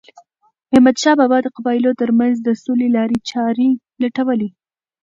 [0.73, 3.69] احمدشاه بابا د قبایلو ترمنځ د سولې لارې چارې
[4.01, 4.49] لټولې.